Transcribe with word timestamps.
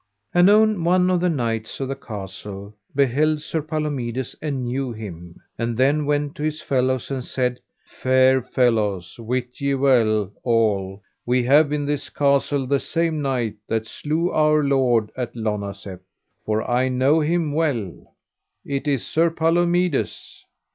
Anon 0.33 0.83
one 0.83 1.11
of 1.11 1.19
the 1.19 1.29
knights 1.29 1.79
of 1.79 1.87
the 1.87 1.95
castle 1.95 2.73
beheld 2.95 3.39
Sir 3.43 3.61
Palomides 3.61 4.35
and 4.41 4.65
knew 4.65 4.91
him, 4.91 5.35
and 5.59 5.77
then 5.77 6.07
went 6.07 6.33
to 6.37 6.41
his 6.43 6.59
fellows 6.59 7.11
and 7.11 7.23
said: 7.23 7.59
Fair 7.85 8.41
fellows, 8.41 9.19
wit 9.19 9.61
ye 9.61 9.75
well 9.75 10.31
all, 10.41 11.03
we 11.23 11.43
have 11.43 11.71
in 11.71 11.85
this 11.85 12.09
castle 12.09 12.65
the 12.65 12.79
same 12.79 13.21
knight 13.21 13.57
that 13.67 13.85
slew 13.85 14.31
our 14.31 14.63
lord 14.63 15.11
at 15.15 15.35
Lonazep, 15.35 15.99
for 16.47 16.67
I 16.67 16.89
know 16.89 17.19
him 17.19 17.53
well; 17.53 18.15
it 18.65 18.87
is 18.87 19.05
Sir 19.05 19.29
Palomides. 19.29 20.43